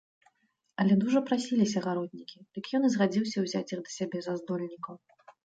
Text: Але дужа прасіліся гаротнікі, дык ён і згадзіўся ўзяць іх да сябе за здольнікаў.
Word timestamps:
Але 0.83 0.93
дужа 1.03 1.21
прасіліся 1.27 1.83
гаротнікі, 1.87 2.37
дык 2.59 2.65
ён 2.79 2.89
і 2.89 2.91
згадзіўся 2.95 3.37
ўзяць 3.45 3.63
іх 3.75 3.79
да 3.85 3.89
сябе 3.99 4.17
за 4.31 4.37
здольнікаў. 4.43 4.95